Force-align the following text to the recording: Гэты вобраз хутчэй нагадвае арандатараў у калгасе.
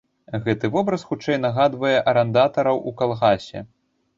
Гэты 0.45 0.69
вобраз 0.75 1.03
хутчэй 1.09 1.37
нагадвае 1.43 1.93
арандатараў 2.13 2.83
у 2.93 2.95
калгасе. 3.03 3.67